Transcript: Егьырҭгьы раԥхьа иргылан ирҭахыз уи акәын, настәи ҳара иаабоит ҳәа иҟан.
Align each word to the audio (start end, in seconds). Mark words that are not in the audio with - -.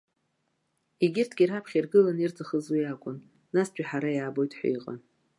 Егьырҭгьы 1.03 1.45
раԥхьа 1.49 1.77
иргылан 1.79 2.17
ирҭахыз 2.19 2.65
уи 2.73 2.91
акәын, 2.93 3.17
настәи 3.53 3.87
ҳара 3.89 4.09
иаабоит 4.13 4.51
ҳәа 4.57 4.67
иҟан. 4.77 4.97